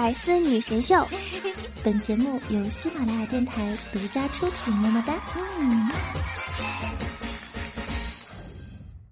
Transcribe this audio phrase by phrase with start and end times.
[0.00, 1.06] 百思女神秀，
[1.84, 4.72] 本节目由喜马拉雅电台独家出品。
[4.72, 5.22] 么么哒！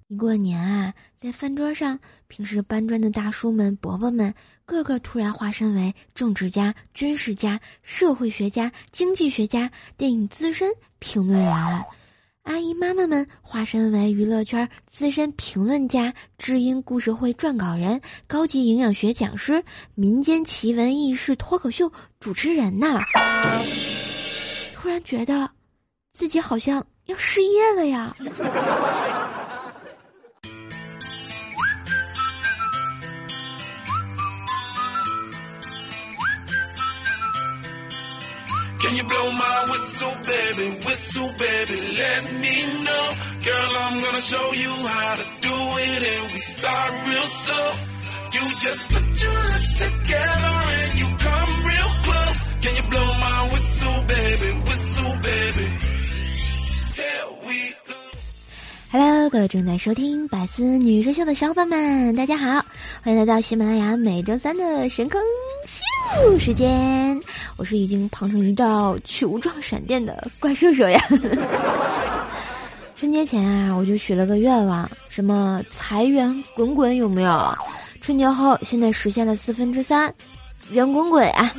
[0.06, 11.84] 一过年啊，在饭桌上，平时搬砖的大叔们、伯伯们，个个突然化身为政治家、军事家、社会学家、经济学家、电影资深评论员。
[12.49, 19.62] 阿姨妈妈们化身为娱乐圈资深评论家、知音故事会撰稿人、高级营养学讲师、
[19.95, 22.98] 民间奇闻异事脱口秀主持人呢。
[24.73, 25.51] 突然觉得，
[26.11, 28.16] 自己好像要失业了呀。
[38.80, 40.78] Can you blow my whistle, baby?
[40.86, 43.06] Whistle, baby, let me know.
[43.45, 47.74] Girl, I'm gonna show you how to do it and we start real slow.
[48.30, 52.41] You just put your lips together and you come real close.
[52.62, 54.50] Can you blow my whistle, baby?
[54.62, 55.66] Whistle, baby.
[56.94, 57.94] Here we go.
[58.91, 62.64] Hello，各位正在收听《百思女神秀》的小伙伴们，大家好，
[63.03, 65.20] 欢迎来到喜马拉雅每周三的神坑
[66.39, 67.20] 时间。
[67.56, 71.00] 我是已经胖成一道球状闪电的怪兽兽呀！
[72.97, 77.56] 春节前啊，我就许了个愿望，什么财源滚滚有没有？
[78.00, 80.12] 春节后，现在实现了四分之三，
[80.70, 81.53] 圆滚滚啊！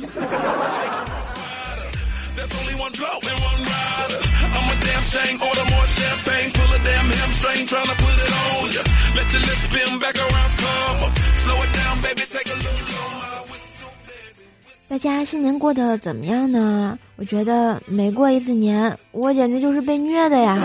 [14.90, 16.98] 大家新年过得怎么样呢？
[17.14, 20.58] 我觉得每过一次年，我简直就是被虐的呀。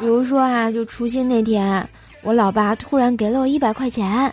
[0.00, 1.86] 比如说啊，就除夕那天，
[2.22, 4.32] 我老爸突然给了我一百块钱，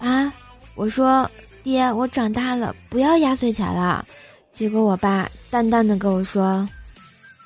[0.00, 0.30] 啊，
[0.74, 1.26] 我说
[1.62, 4.04] 爹，我长大了，不要压岁钱了。
[4.52, 6.68] 结果我爸淡淡的跟我说。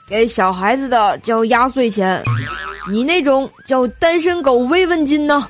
[0.09, 2.21] 给小孩子的叫压岁钱，
[2.91, 5.49] 你那种叫单身狗慰问金呢？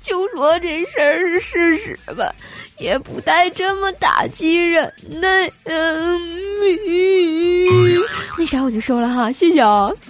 [0.00, 2.34] 就说这事儿是事实吧，
[2.78, 5.28] 也不带这么打击人的。
[5.64, 6.20] 嗯，
[8.38, 9.90] 那啥，我就收了哈，谢谢啊。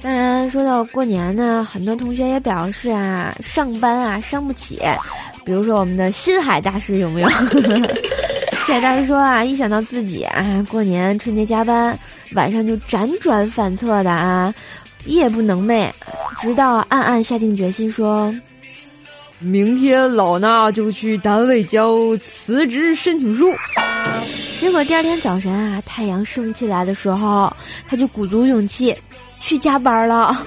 [0.00, 4.80] 当然，说到过年呢，很多同学也表示啊，上班啊伤不起。
[5.44, 7.28] 比如说我们的新海大师有没有？
[8.68, 11.98] 新海大师说啊，一想到自己啊过年春节加班，
[12.34, 14.54] 晚上就辗转反侧的啊，
[15.06, 15.90] 夜不能寐，
[16.36, 18.30] 直到暗暗下定决心说，
[19.38, 23.50] 明天老衲就去单位交辞职申请书。
[24.54, 27.50] 结果第二天早晨啊，太阳升起来的时候，
[27.88, 28.94] 他就鼓足勇气。
[29.40, 30.44] 去加班了，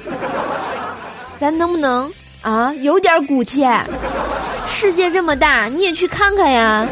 [1.40, 2.12] 咱能不能
[2.42, 3.66] 啊有点骨气？
[4.68, 6.88] 世界这么大，你也去看看呀。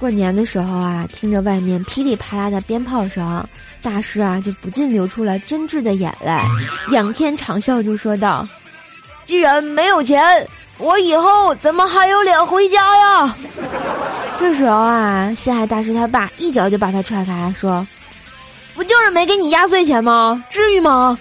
[0.00, 3.46] 过年的时候啊，听着外面噼里啪啦的鞭炮声，
[3.82, 6.32] 大师啊就不禁流出了真挚的眼泪，
[6.90, 8.48] 仰天长啸就说道。
[9.26, 10.24] 既然没有钱，
[10.78, 13.36] 我以后怎么还有脸回家呀？
[14.38, 17.86] 这时候啊，西海大师他爸一脚就把他踹开，说
[18.74, 20.42] ：“不就是没给你压岁钱吗？
[20.48, 21.18] 至于吗？”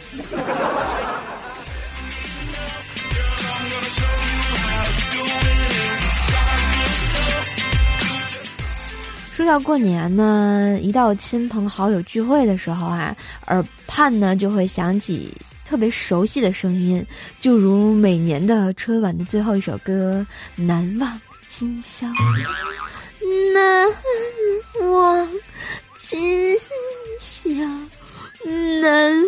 [9.39, 13.15] 说到过年呢，一到亲朋好友聚会的时候啊，
[13.47, 15.33] 耳畔呢就会响起。
[15.63, 17.01] 特别熟悉的声音，
[17.39, 20.27] 就如每年的春晚的最后一首歌
[20.61, 22.05] 《难忘今宵》。
[23.53, 23.87] 难
[24.91, 25.29] 忘
[25.95, 26.19] 今
[27.17, 27.49] 宵，
[28.81, 29.23] 难忘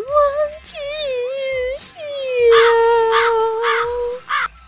[0.61, 0.77] 今
[1.79, 1.95] 宵。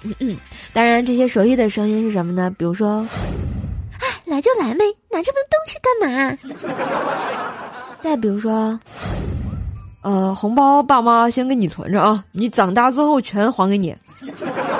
[0.05, 0.37] 嗯嗯，
[0.71, 2.49] 当然，这些熟悉的声音是什么呢？
[2.57, 3.05] 比如说，
[3.99, 6.37] 哎，来就来呗，拿这么多东西干嘛？
[8.01, 8.77] 再比如说。
[10.01, 13.95] 呃，红包爸妈先给你存着啊，你长大之后全还给你。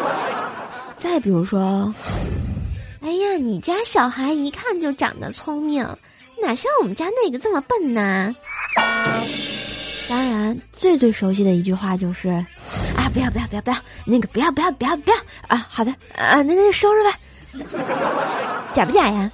[1.00, 1.94] 再比如说，
[3.00, 5.81] 哎呀，你家小孩一看就长得聪明，
[6.41, 8.35] 哪像我们家那个这么笨呢？
[10.09, 12.27] 当然，最最熟悉的一句话就是，
[12.97, 15.15] 啊，不要不要不要不要，那个不要不要不要不要
[15.47, 17.18] 啊，好的啊，那那就收着吧，
[18.74, 19.31] 假不假呀？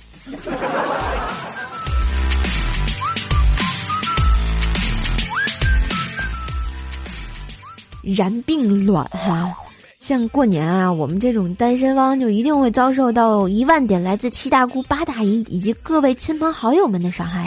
[8.01, 9.53] 然并卵哈。
[9.99, 17.45] 像过年啊，我们这种单身汪就一定会遭受到一万点来自七大姑八大姨以及各位亲朋好友们的伤害。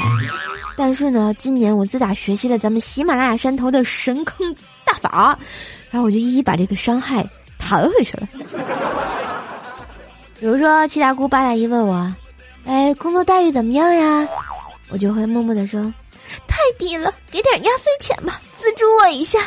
[0.76, 4.54] 但是呢，今年我自打学习了咱们喜马拉雅山头的神坑
[4.84, 5.36] 大法，
[5.90, 7.28] 然后我就一一把这个伤害
[7.58, 8.28] 弹回去了。
[10.38, 12.14] 比如说七大姑八大姨问我，
[12.66, 14.28] 哎，工作待遇怎么样呀？
[14.90, 15.80] 我就会默默的说，
[16.46, 19.38] 太低了，给点压岁钱吧，资助我一下。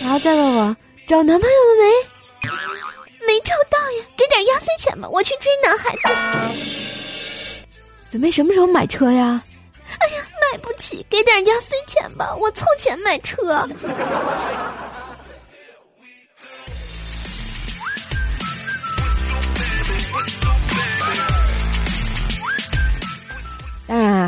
[0.00, 0.76] 然后再问我
[1.06, 3.26] 找男朋友了没？
[3.26, 6.14] 没找到呀，给点压岁钱吧，我去追男孩子。
[8.10, 9.42] 准备什么时候买车呀？
[9.98, 13.68] 哎呀，买不起，给点压岁钱吧，我凑钱买车。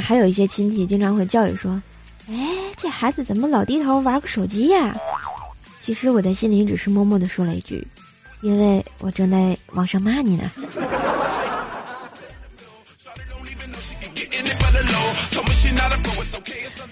[0.07, 1.81] 还有一些亲戚经常会教育说
[2.29, 2.35] ：“哎，
[2.77, 4.95] 这孩子怎么老低头玩个手机呀？”
[5.81, 7.87] 其实我在心里只是默默的说了一句
[8.43, 10.51] ：“因为我正在网上骂你呢。”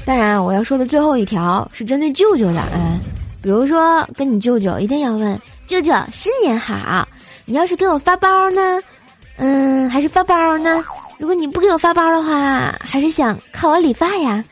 [0.04, 2.98] 当然，我要说的最后一条是针对舅舅的啊，
[3.40, 7.06] 比如说跟你舅舅一定要问舅舅新年好，
[7.44, 8.80] 你要是给我发包呢，
[9.36, 10.84] 嗯，还是发包呢？
[11.22, 14.42] 如果你不给我发包的话，还是想看我理发呀？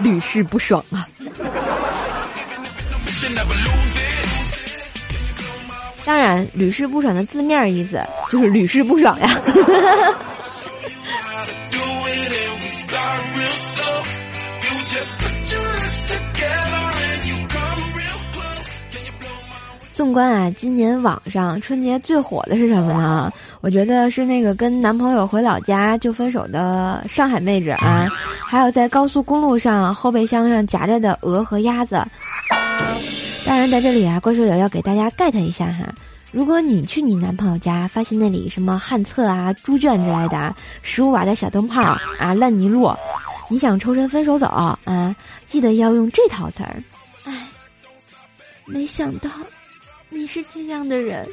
[0.00, 1.08] 屡试不爽啊！
[6.04, 7.98] 当然，屡试不爽的字面意思
[8.28, 9.30] 就是屡试不爽呀。
[19.96, 23.32] 纵观啊，今年网上春节最火的是什么呢？
[23.62, 28.06] 我觉得是那个跟男朋友回老家就分手的上海妹子啊，
[28.44, 32.06] 还有在高速公路上后备箱上夹着的鹅和鸭子。
[33.46, 35.88] 当然，在这里啊，郭手友要给大家 get 一下哈，
[36.30, 41.80] 如果你去你男朋友家，发现那里什么旱厕啊、猪圈之类的，十五瓦的小灯泡
[42.18, 42.92] 啊、烂泥路，
[43.48, 45.16] 你想抽身分手走啊，
[45.46, 46.82] 记得要用这套词儿。
[47.24, 47.32] 哎，
[48.66, 49.30] 没想到。
[50.08, 51.28] 你是这样的人，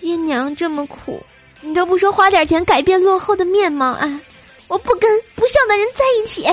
[0.00, 1.22] 爹娘这么苦，
[1.60, 4.20] 你都不说花点钱改变落后的面貌啊！
[4.68, 6.46] 我不跟不孝的人在一起，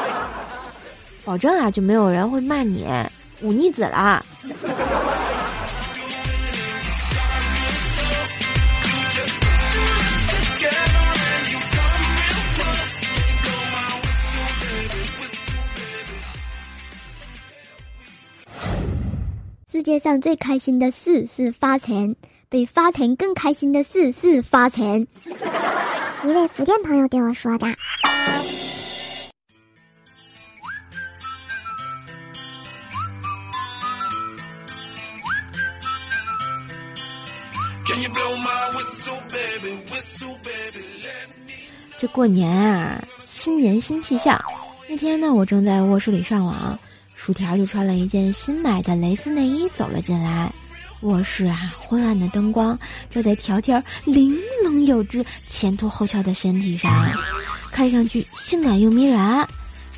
[1.24, 2.86] 保证啊，就没有人会骂你
[3.40, 4.24] 忤逆子了。
[19.80, 22.14] 世界上最开心的事是发钱，
[22.50, 25.00] 比发钱更开心的事是发钱。
[26.22, 27.66] 一位福建朋友对我说的。
[41.96, 44.38] 这过年啊，新年新气象。
[44.86, 46.78] 那天呢，我正在卧室里上网。
[47.22, 50.50] 薯条就穿了一件新买的蕾丝内衣走了进来，
[51.02, 52.76] 卧室啊，昏暗的灯光
[53.10, 54.34] 照在条条玲
[54.64, 56.90] 珑有致、前凸后翘的身体上，
[57.70, 59.46] 看上去性感又迷人，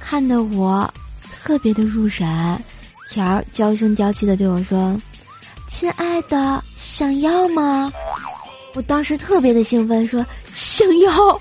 [0.00, 0.92] 看得我
[1.30, 2.26] 特别的入神。
[3.08, 5.00] 条娇声娇气的对我说
[5.68, 7.92] ：“亲爱的，想要吗？”
[8.74, 11.40] 我当时特别的兴奋，说：“想要。”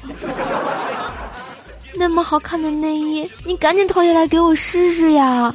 [2.02, 5.54] 那么好看的内衣，你赶紧脱下来给我试试呀！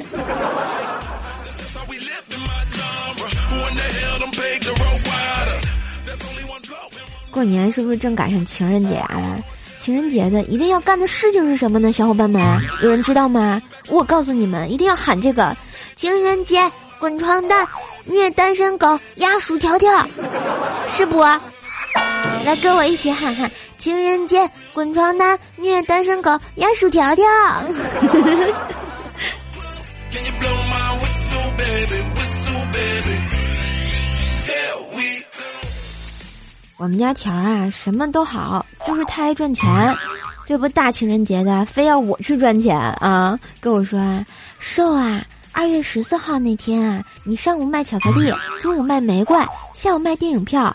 [7.32, 9.36] 过年是不是正赶上情人节啊？
[9.80, 11.90] 情人节的一定要干的事情是什么呢？
[11.90, 12.40] 小伙伴们，
[12.80, 13.60] 有人知道吗？
[13.88, 15.52] 我告诉你们，一定要喊这个：
[15.96, 16.62] 情人节
[17.00, 17.66] 滚床单，
[18.04, 19.90] 虐单身狗，压薯条条，
[20.86, 21.24] 是不？
[22.46, 27.24] 来跟我一起喊喊：情人节滚床单，虐单身狗，压薯条条。
[36.78, 39.66] 我们家条啊，什么都好，就是太爱赚钱。
[40.46, 43.36] 这不大情人节的，非要我去赚钱啊！
[43.58, 44.24] 跟我说啊，
[44.60, 45.20] 瘦啊，
[45.56, 49.34] 二月十四号那天啊，你上午卖巧克力，中午卖玫瑰。
[49.72, 50.70] 下午卖电影票，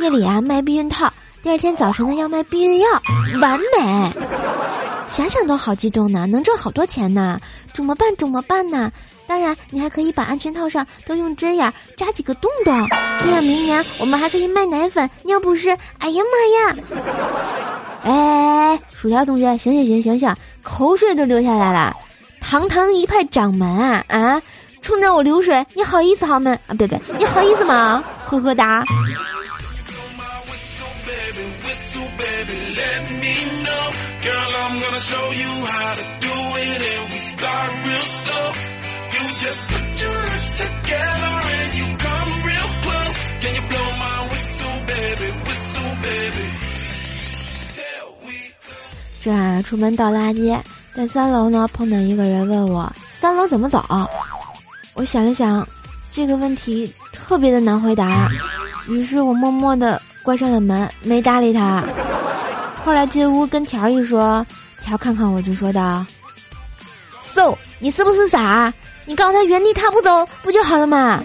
[0.00, 1.12] 夜里啊卖避孕套，
[1.42, 2.86] 第二天早晨呢要卖避孕药，
[3.38, 4.10] 完美！
[5.08, 7.38] 想想都好激动呢，能挣好多钱呢，
[7.74, 8.16] 怎么办？
[8.16, 8.90] 怎么办呢？
[9.26, 12.74] 当然，你还可以把安全套上都用针眼扎几个洞洞，
[13.22, 15.68] 这样明年我们还可以卖奶粉、尿不湿。
[15.98, 16.76] 哎呀妈呀！
[18.04, 21.94] 哎，薯条同学，醒醒醒醒醒，口水都流下来了，
[22.46, 24.40] 堂堂一派掌门啊啊！
[24.80, 26.56] 冲着我流水，你好意思好吗？
[26.68, 28.04] 啊，别别，你好意思吗？
[28.26, 28.84] 呵呵哒。
[49.22, 50.54] 这出门倒垃圾，
[50.94, 53.84] 在三楼呢碰到一个人问我三楼怎么走。
[54.94, 55.66] 我想了想，
[56.10, 58.30] 这个问题特别的难回答，
[58.88, 61.82] 于是我默默的关上了门，没搭理他。
[62.84, 64.46] 后来进屋跟条一说，
[64.82, 66.06] 条看看我就说道
[67.20, 68.72] ：“So，你是不是傻？
[69.04, 71.22] 你告诉他原地踏步走不就好了吗？”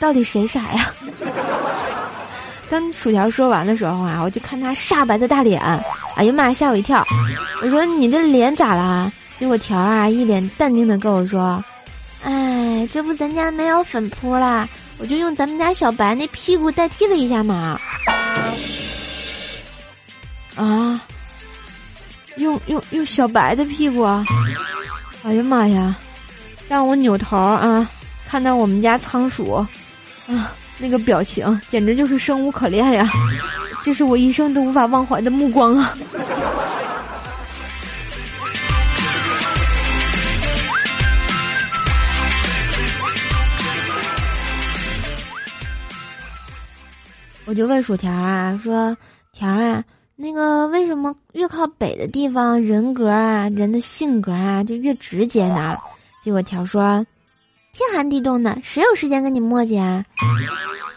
[0.00, 0.90] 到底谁傻呀？
[2.68, 5.60] 当薯条说完的时候啊，我就看他煞白的大脸，
[6.16, 7.04] 哎呀妈呀，吓我一跳！
[7.62, 11.62] 我说：“你这脸咋啦？”结果条啊一脸淡定的跟我说
[12.24, 14.68] ：“哎，这不咱家没有粉扑啦，
[14.98, 17.78] 我就用咱们家小白那屁股代替了一下嘛。”
[20.56, 21.00] 啊！
[22.38, 24.04] 用用用小白的屁股！
[25.22, 25.94] 哎呀妈呀！
[26.68, 27.88] 让我扭头啊，
[28.26, 29.68] 看到我们家仓鼠啊
[30.78, 33.08] 那个表情，简直就是生无可恋呀！
[33.82, 35.96] 这是我一生都无法忘怀的目光啊！
[47.46, 48.96] 我就问薯条啊，说
[49.32, 49.82] 条啊，
[50.16, 55.78] 那个为什么越靠北的地方人格啊、人的性格啊就越直接呢？
[56.22, 57.06] 结果条说，
[57.76, 60.02] 天寒地冻的，谁有时间跟你磨叽啊？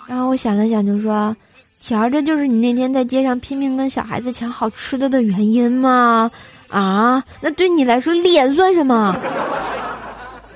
[0.08, 1.36] 然后我想了想，就说，
[1.82, 6.32] 条儿，这就是你那天在街上拼命跟小孩子抢好吃的的原因吗？
[6.70, 9.14] 啊，那对你来说脸算什么？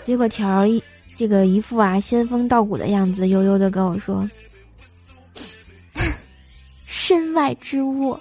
[0.06, 0.82] 结果条儿一
[1.14, 4.26] 这个一副啊仙风道骨的样子，悠悠的跟我说。
[6.86, 8.18] 身外之物。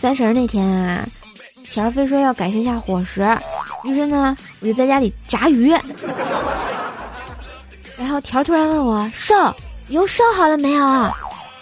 [0.00, 1.06] 三十那天啊，
[1.62, 3.20] 条儿非说要改善一下伙食，
[3.84, 5.74] 于是呢，我就在家里炸鱼。
[7.98, 9.34] 然后条突然问我：“瘦
[9.88, 11.12] 油烧好了没有？”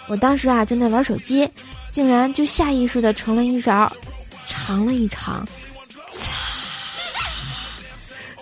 [0.07, 1.51] 我当时啊正在玩手机，
[1.89, 3.91] 竟然就下意识的盛了一勺，
[4.47, 5.45] 尝了一尝。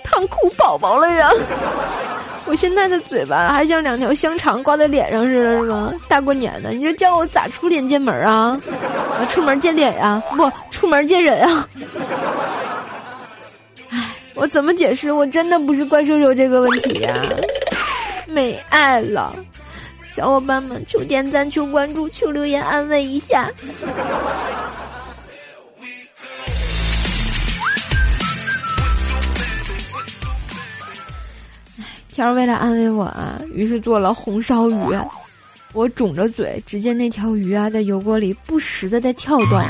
[0.04, 1.28] 烫哭宝宝了呀！
[2.48, 5.94] 我现在的嘴巴还像两条香肠挂在脸上似的，是吗？
[6.08, 8.60] 大过年的，你这叫我咋出脸见门啊？
[9.20, 10.24] 啊，出门见脸呀？
[10.32, 11.68] 不，出门见人啊！
[13.90, 15.12] 唉，我怎么解释？
[15.12, 17.22] 我真的不是怪兽兽这个问题呀，
[18.26, 19.36] 没爱了。
[20.10, 23.50] 小伙伴们，求点赞，求关注，求留言安慰一下。
[32.18, 34.98] 条为了安慰我啊，于是做了红烧鱼。
[35.74, 39.64] 我肿着嘴，只见那条鱼啊在油锅里不时的在跳动。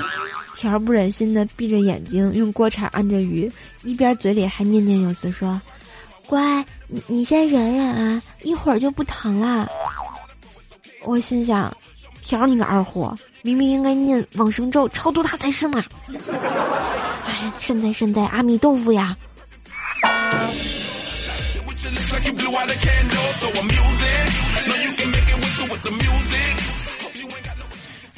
[0.56, 3.52] 条不忍心的闭着眼睛，用锅铲按着鱼，
[3.84, 5.62] 一边嘴里还念念有词说
[6.26, 9.68] ：“乖，你你先忍忍啊，一会儿就不疼了。”
[11.04, 11.70] 我心想：
[12.22, 15.84] 条你个二货，明明应该念往生咒超度他才是嘛！
[17.26, 19.18] 哎，善哉善哉，阿弥陀佛呀！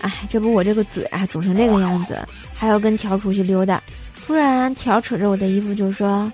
[0.01, 2.17] 哎，这不我这个嘴啊肿成这个样子，
[2.55, 3.81] 还要跟条出去溜达。
[4.25, 6.31] 突然条扯着我的衣服就说：“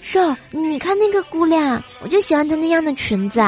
[0.00, 3.42] 说，你你看那个姑娘，我就喜欢她那样的裙子。”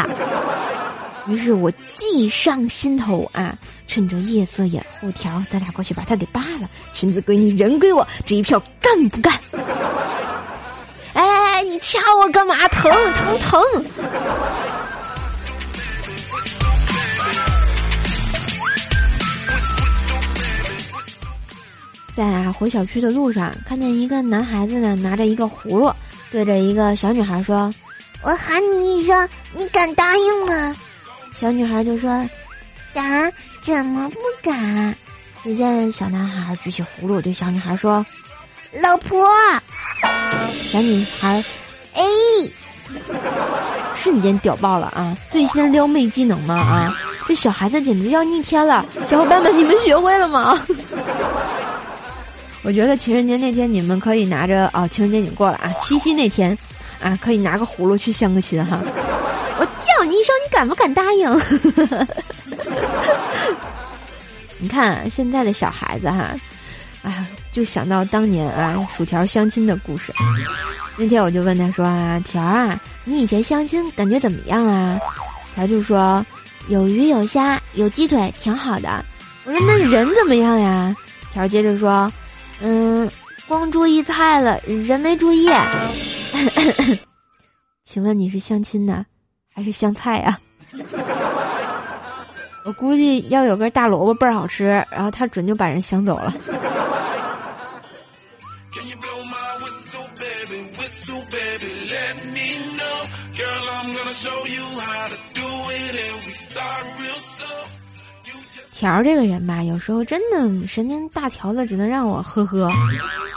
[1.28, 6.68] 于是我计上心头啊，趁着夜色掩护条，咱俩过去把她给扒了。
[6.92, 9.32] 裙子归你，人归我，这一票干不干？
[11.74, 12.68] 哎，你掐我干嘛？
[12.68, 13.60] 疼疼疼！
[22.16, 25.92] 在回小区的路上，看见一个男孩子呢，拿着一个葫芦，
[26.30, 27.74] 对着一个小女孩说
[28.22, 30.76] ：“我喊你一声，你敢答应吗？”
[31.34, 32.24] 小女孩就说
[32.94, 33.32] ：“敢？
[33.64, 34.96] 怎么不敢？”
[35.42, 38.06] 只见小男孩举起葫芦，对小女孩说
[38.80, 39.28] ：“老婆。”
[40.66, 41.44] 小女孩，
[41.94, 42.02] 哎，
[43.94, 45.16] 瞬间屌爆了啊！
[45.30, 46.54] 最新撩妹技能吗？
[46.54, 46.96] 啊，
[47.26, 48.84] 这小孩子简直要逆天了！
[49.06, 50.60] 小伙伴们，你们学会了吗？
[52.62, 56.56] 我觉得情人节那天你们可以拿着啊，情人节已经过了啊，七夕那天，
[57.00, 58.80] 啊，可以拿个葫芦去相个亲哈。
[59.58, 61.40] 我叫你一声，你敢不敢答应？
[64.58, 66.34] 你看现在的小孩子哈，
[67.02, 70.12] 啊，就想到当年啊，薯条相亲的故事。
[70.96, 74.98] 那天我就问他说啊，条啊，你以前相亲感觉怎么样啊？
[75.56, 76.24] 他就说
[76.68, 79.04] 有鱼有虾有鸡腿，挺好的。
[79.44, 80.94] 我说那人怎么样呀？
[81.30, 82.10] 条接着说，
[82.60, 83.10] 嗯，
[83.46, 85.50] 光注意菜了，人没注意。
[87.84, 89.04] 请问你是相亲呢，
[89.52, 90.38] 还是香菜呀？
[92.64, 96.32] 我估计要有根大萝卜倍儿好吃，然后他准就把人相走了。
[108.72, 112.70] 条这个人吧，有时候真的神经大条的，只能让我呵呵。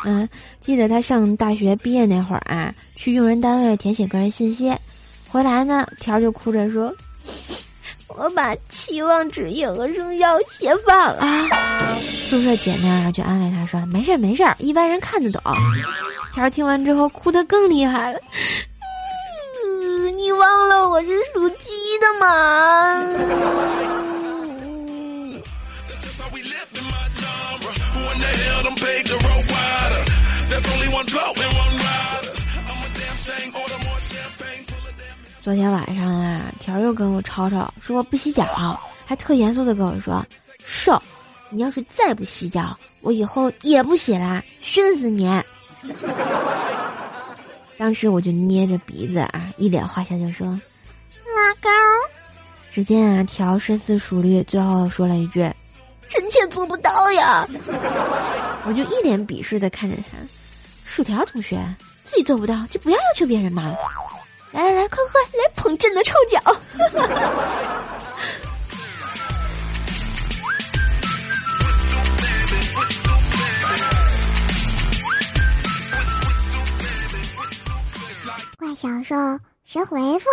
[0.03, 0.27] 嗯，
[0.59, 4.75] 记得他上大学毕业那会儿啊，去用人单位填写个人信息，
[5.29, 6.93] 回来呢，条就哭着说
[8.09, 11.25] ：“我把期望值也和生肖写反了。”
[12.27, 15.41] 宿舍姐妹儿就安慰他说：“没事儿没事儿，一般人看得懂。”
[16.33, 18.19] 条听完之后哭得更厉害了。
[20.17, 21.69] 你忘了我是属鸡
[22.01, 23.03] 的吗？
[35.43, 38.43] 昨天晚上啊，条又跟我吵吵，说不洗脚，
[39.05, 40.25] 还特严肃的跟我说
[40.65, 40.99] ：“瘦，
[41.51, 45.29] 你要是再不洗脚，我以后也不洗啦，熏死你！”
[47.77, 50.47] 当时我就捏着鼻子啊，一脸坏笑就说
[51.35, 51.69] ：“拉钩。”
[52.71, 55.41] 只见啊，条深思熟虑，最后说了一句
[56.07, 57.47] ：“臣妾做不到呀。”
[58.65, 60.17] 我就一脸鄙视的看着他，
[60.83, 61.57] 薯条同学
[62.03, 63.73] 自己做不到就不要要求别人嘛。
[64.51, 66.39] 来来来，快快来捧朕的臭脚！
[78.79, 79.15] 小兽
[79.65, 80.29] 神回复。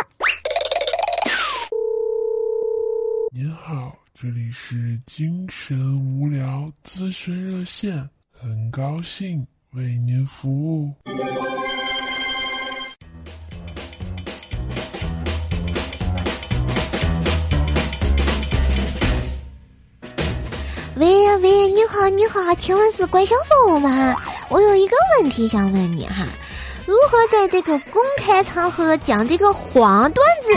[3.32, 5.74] 您好，这里是精神
[6.20, 10.92] 无聊咨询热线，很高兴为您服务。
[20.96, 24.14] 喂呀喂，你好你好，请问是怪小兽吗？
[24.50, 26.28] 我有一个问题想问你哈，
[26.86, 30.48] 如何在这个公开场合讲这个黄段子，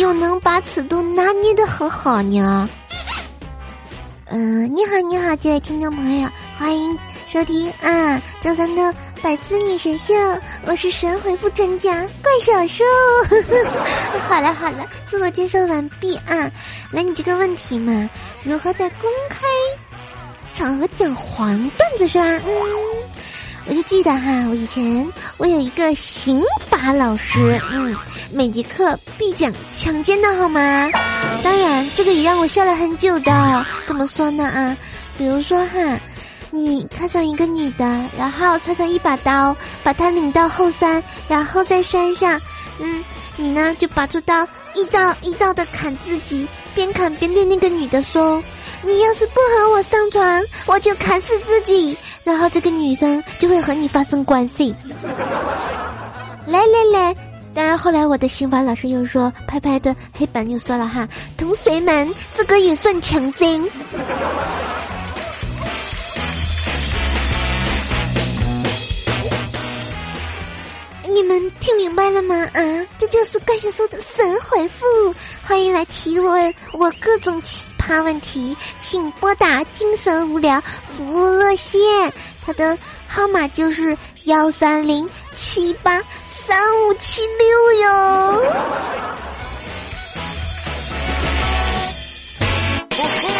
[0.00, 2.68] 又能把尺度拿捏的很好呢？
[4.26, 10.14] 嗯，你好你好，这位听众朋友，欢迎收听啊周三的百思女神秀，
[10.64, 12.84] 我是神回复专家怪小兽。
[14.28, 16.50] 好了好了，自我介绍完毕啊，
[16.92, 18.08] 来你这个问题嘛，
[18.44, 19.46] 如何在公开
[20.54, 22.24] 场合讲黄段子是吧？
[22.24, 22.52] 嗯，
[23.66, 27.96] 我就记得哈，我以前我有一个刑法老师，嗯，
[28.30, 30.60] 每节课必讲强奸的好吗？
[31.42, 33.66] 当然，这个也让我笑了很久的。
[33.86, 34.76] 怎么说呢啊？
[35.16, 35.98] 比如说哈，
[36.50, 37.84] 你看上一个女的，
[38.18, 42.38] 然后穿上一把刀，把她领到后山，然后在山上，
[42.80, 43.02] 嗯，
[43.36, 48.42] 你呢就拔出刀，一刀一刀的砍自己，边砍边对那个女的说
[48.84, 54.74] ：“你要是不和我上床，我就砍死自己。”然后这个女生就会和你发生关系。
[56.46, 57.16] 来来来。
[57.54, 63.62] 当然，后来我的刑法老师又说，拍拍的黑板又说了哈，同学们，这个也算强奸。
[71.14, 72.34] 你们听明白了吗？
[72.54, 74.84] 啊，这就是怪小兽的神回复，
[75.44, 81.80] 欢迎来提问我各种奇葩问题，请拨打精神无聊服务热线，
[82.44, 88.42] 它的号码就是幺三零七八三五七六哟。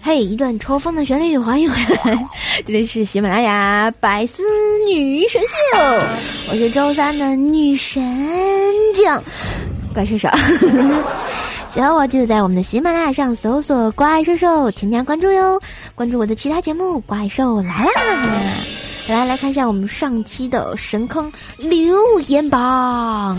[0.00, 1.70] 嘿，一段抽风的旋律，欢迎，
[2.66, 4.42] 这里是喜马拉雅百思
[4.88, 5.78] 女神秀，
[6.50, 8.02] 我是周三的女神
[8.94, 9.22] 教
[9.92, 10.28] 怪兽兽，
[11.68, 15.60] 喜欢我记得在我们的喜马拉雅上搜索怪兽兽，添加关注哟，
[15.94, 18.54] 关注我的其他节目，怪兽来啦，
[19.08, 23.36] 来来看一下我们上期的神坑留言榜。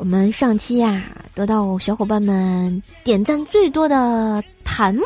[0.00, 1.02] 我们上期呀，
[1.34, 5.02] 得到小伙伴们点赞最多的弹幕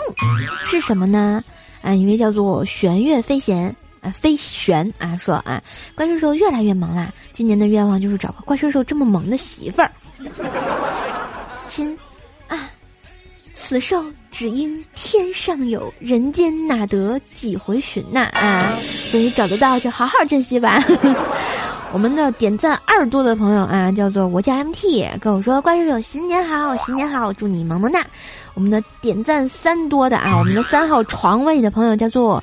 [0.65, 1.43] 是什么呢？
[1.83, 5.61] 啊，一位叫做玄月飞贤啊，飞玄啊，说啊，
[5.97, 9.91] 怪兽兽越来越萌啦，今年的愿望就是找个怪兽兽这么萌的媳妇儿。
[11.67, 11.99] 亲
[12.47, 12.71] 啊，
[13.53, 20.81] 此兽只应天上有人间哪得几回寻呐啊，所以找得到就好好珍惜吧。
[21.95, 28.05] 我们的点赞二多的朋友啊，叫做我叫 MT，跟我说怪兽兽新年好，新年好，祝你萌萌哒。
[28.55, 32.43] 我们的点赞三多的啊，我们的三号床位的朋友叫做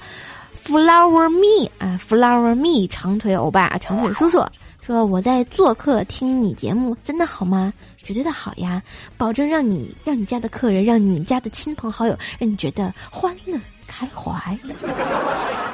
[0.63, 4.41] Flower Me 啊，Flower Me 长腿欧巴，长腿叔叔
[4.79, 7.73] 说我在做客听你节目，真的好吗？
[8.01, 8.81] 绝对的好呀，
[9.17, 14.57] 保证让你让你家的客人，让你家的亲朋好友，让你觉得欢乐开怀。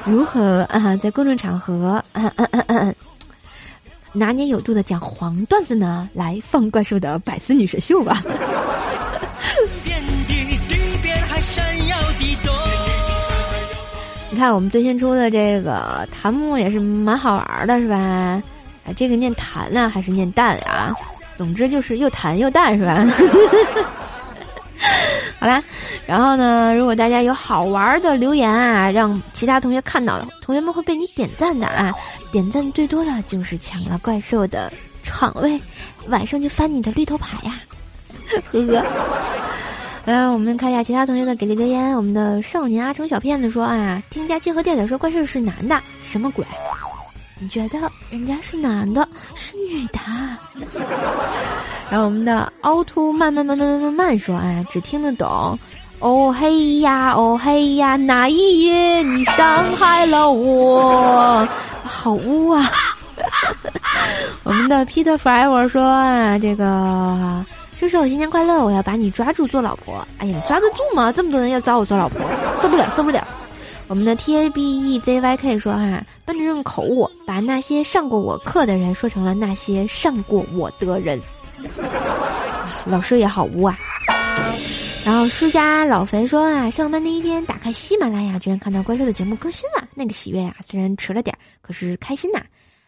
[0.03, 0.95] 如何啊？
[0.97, 2.03] 在公众场合。
[2.13, 2.95] 嗯嗯嗯嗯
[4.17, 8.21] 拿捏有度的讲黄段子呢，来放怪兽的百思女神秀吧。
[14.29, 18.43] 你看我们最新出的这个弹幕也是蛮好玩的，是吧？
[18.85, 20.93] 哎，这个念弹啊，还是念蛋啊？
[21.35, 23.05] 总之就是又弹又蛋，是吧？
[25.39, 25.63] 好啦，
[26.07, 31.93] 然后呢，如果大家有好玩的留言啊，让其他同学看到了，同学们会被你点赞的啊！
[32.31, 34.71] 点赞最多的就是抢了怪兽的
[35.03, 35.61] 场位，
[36.07, 37.53] 晚上就翻你的绿头牌呀！
[38.51, 38.85] 呵呵。
[40.05, 41.95] 来，我们看一下其他同学的给力留言。
[41.95, 46.43] 我们的少年阿成小骗子说啊，听家集合电台说怪兽是男的，什么鬼？
[47.39, 49.99] 你觉得人家是男的，是女的？
[51.89, 55.57] 然后我们的凹凸慢慢慢慢慢慢慢说，哎，只听得懂。
[55.99, 61.47] 哦嘿呀，哦嘿呀，哪一夜你伤害了我，
[61.83, 62.63] 好污啊！
[64.43, 67.43] 我们的 Peter Forever 说啊，这个
[67.75, 70.07] 叔叔新年快乐，我要把你抓住做老婆。
[70.19, 71.11] 哎呀，抓得住吗？
[71.11, 72.21] 这么多人要抓我做老婆，
[72.61, 73.27] 受不了，受不了。
[73.87, 81.19] 我们的 T A B E Z Y K 说哈，奔着这种口误，把那些上过我课的人说成了那些上过我的人，
[82.85, 83.77] 老师也好污啊。
[85.05, 92.41] 然后施家老肥说啊，上班第一天打开喜马拉雅，居然看到怪兽的节目更新了，那个喜悦呀，虽然迟了点可是开心呐。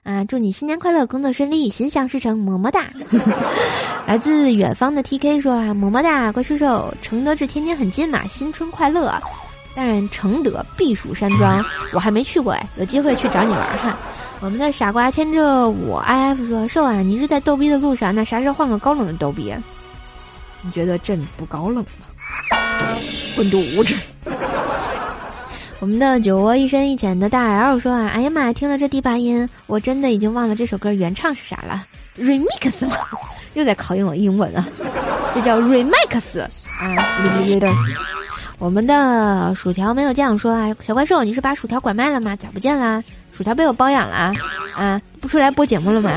[0.03, 2.87] 啊，祝你新年快乐，工作顺利，心想事成，么么哒。
[4.07, 6.65] 来自远方的 T K 说啊，么么哒，怪叔叔，
[7.01, 9.13] 承德至天津很近嘛，新春快乐。
[9.79, 11.63] 当然，承德避暑山庄
[11.93, 13.97] 我还没去过哎，有机会去找你玩哈。
[14.41, 19.55] 我们的傻瓜牵着我 I F 说：“瘦啊，你是在逗逼的路上，那啥时候换个高冷的逗逼？
[20.61, 22.07] 你觉得朕不高冷吗？
[23.37, 23.95] 滚犊子！”
[25.79, 31.85] 我们的酒窝一深一浅的大 L 说：“啊，哎呀妈呀，听了这第八音，我真的已经忘了这首歌原唱是啥了
[32.17, 32.97] ，remix 吗？
[33.55, 34.67] 又在考验我英文啊？
[35.33, 36.49] 这叫 remix 啊！
[38.59, 42.35] 我们的薯条没有酱说啊，小怪兽，你是把薯条拐卖了吗？
[42.35, 43.01] 咋不见啦？
[43.31, 44.33] 薯条被我包养了
[44.75, 45.01] 啊！
[45.21, 46.11] 不出来播节目了吗？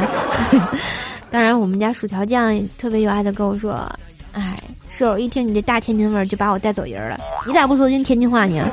[1.31, 3.89] 当然，我们家薯条酱特别有爱的跟我说，
[4.33, 7.21] 哎，瘦，一听你这大天津味儿就把我带走人了。
[7.47, 8.69] 你咋不说句天津话呢？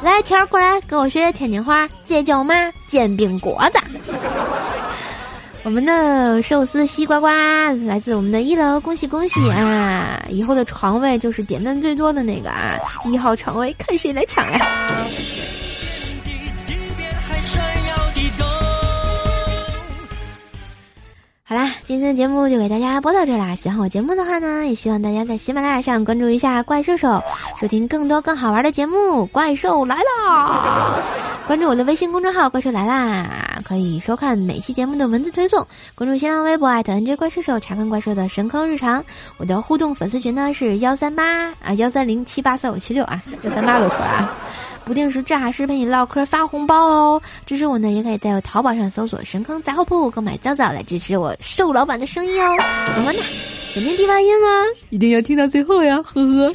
[0.00, 2.54] 来，条过来跟我学学天津话，这叫妈？
[2.86, 3.78] 煎饼果子。
[5.64, 10.20] 我们的寿司西瓜瓜来自我们的一楼，恭喜恭喜啊！
[10.28, 15.06] 以后的床位就是点赞最多的那个啊，一号床位看谁来抢呀！
[21.44, 23.54] 好啦，今天的节目就给大家播到这啦。
[23.54, 27.22] 喜欢我节目的话呢，也希望大家在喜马拉雅上关注一下怪兽手，
[27.60, 29.26] 收听更多更好玩的节目。
[29.26, 30.98] 怪兽来啦！
[31.46, 35.66] 关注我的微信公众号“怪兽来啦”，可以收看每期节目的文字推送。
[35.94, 39.02] 关注新浪微博 @NJ 怪兽手，查看怪兽的神坑日常。
[39.38, 44.36] 我的互动粉丝群呢是幺三八啊幺三零七八三五七六啊这三八都出来啊。
[44.84, 47.22] 不定时炸尸陪你唠嗑发红包哦！
[47.46, 52.54] 支持我呢，也可以在我淘宝上搜索“神坑杂货铺”购买皂皂来支持我瘦老板的生意哦。
[52.98, 53.20] 么么哒！
[53.72, 54.48] 想听第八音吗？
[54.90, 55.96] 一定要听到最后呀！
[56.02, 56.54] 呵呵。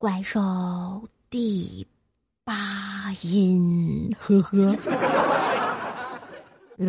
[0.00, 1.84] 怪兽第
[2.44, 2.54] 八
[3.22, 4.76] 音，呵呵。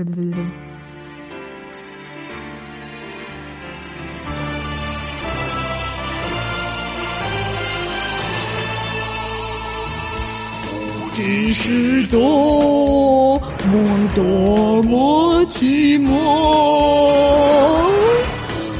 [11.15, 16.11] 只是多么多么寂寞，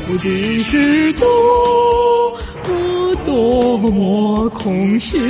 [0.08, 1.99] 不只是多
[3.90, 5.24] 多空虚，独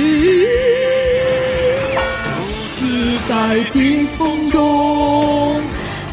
[2.76, 3.34] 自在
[3.72, 5.62] 冰封中，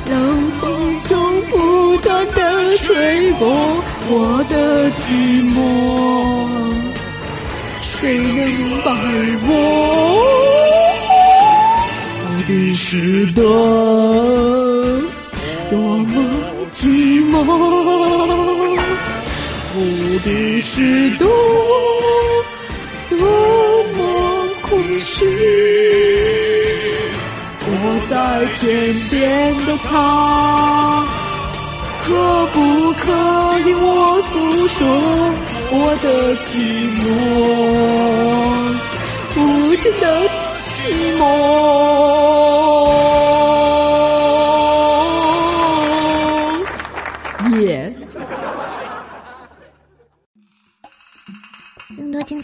[0.10, 3.46] 冷风中不断的吹过
[4.10, 5.12] 我的寂
[5.54, 5.58] 寞，
[7.82, 8.92] 谁能明白
[9.50, 9.52] 我？
[12.48, 13.44] 的是多
[15.70, 16.14] 多么
[16.72, 16.88] 寂
[17.30, 17.36] 寞，
[19.76, 19.78] 无
[20.20, 21.66] 的是多多
[25.10, 25.15] 是。
[27.70, 27.74] 我
[28.10, 28.13] 在
[28.60, 28.67] 天
[29.10, 29.15] 边
[29.65, 29.91] 的他，
[32.04, 32.08] 可
[32.48, 32.56] 不
[32.93, 33.06] 可
[33.70, 33.86] 以我
[34.24, 34.30] 诉
[34.67, 34.78] 说
[35.72, 36.06] 我的
[36.43, 36.50] 寂
[37.02, 37.06] 寞？
[39.38, 39.41] 无
[39.78, 40.04] 尽的。
[40.74, 40.78] 寂
[41.17, 41.22] 寞。